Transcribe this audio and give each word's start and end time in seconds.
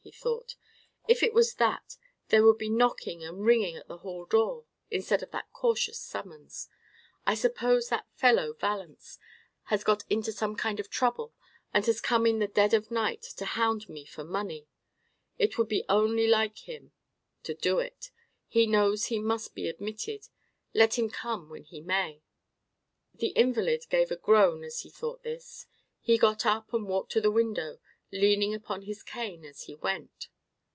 he 0.03 0.09
thought. 0.11 0.55
"If 1.07 1.21
it 1.21 1.31
was 1.31 1.53
that, 1.55 1.95
there 2.29 2.43
would 2.43 2.57
be 2.57 2.71
knocking 2.71 3.23
and 3.23 3.45
ringing 3.45 3.75
at 3.77 3.87
the 3.87 3.99
hall 3.99 4.25
door, 4.25 4.65
instead 4.89 5.21
of 5.21 5.29
that 5.29 5.53
cautious 5.53 5.99
summons. 5.99 6.67
I 7.27 7.35
suppose 7.35 7.89
that 7.89 8.07
fellow 8.15 8.53
Vallance 8.53 9.19
has 9.65 9.83
got 9.83 10.03
into 10.09 10.31
some 10.31 10.55
kind 10.55 10.79
of 10.79 10.89
trouble, 10.89 11.35
and 11.71 11.85
has 11.85 12.01
come 12.01 12.25
in 12.25 12.39
the 12.39 12.47
dead 12.47 12.73
of 12.73 12.87
the 12.89 12.95
night 12.95 13.21
to 13.37 13.45
hound 13.45 13.89
me 13.89 14.03
for 14.03 14.23
money. 14.23 14.67
It 15.37 15.59
would 15.59 15.67
be 15.69 15.85
only 15.87 16.25
like 16.25 16.67
him 16.67 16.93
to 17.43 17.53
do 17.53 17.77
it. 17.77 18.09
He 18.47 18.65
knows 18.65 19.05
he 19.05 19.19
must 19.19 19.53
be 19.53 19.69
admitted, 19.69 20.29
let 20.73 20.97
him 20.97 21.11
come 21.11 21.47
when 21.47 21.63
he 21.65 21.79
may." 21.79 22.23
The 23.13 23.29
invalid 23.29 23.85
gave 23.87 24.09
a 24.09 24.15
groan 24.17 24.63
as 24.63 24.79
he 24.79 24.89
thought 24.89 25.21
this. 25.21 25.67
He 25.99 26.17
got 26.17 26.43
up 26.43 26.73
and 26.73 26.87
walked 26.87 27.11
to 27.11 27.21
the 27.21 27.31
window, 27.31 27.79
leaning 28.13 28.53
upon 28.53 28.81
his 28.81 29.01
cane 29.03 29.45
as 29.45 29.61
he 29.63 29.75
went. 29.75 30.27